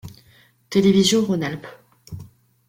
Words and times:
Télévision 0.71 1.21
Rhône-Alpes. 1.25 1.67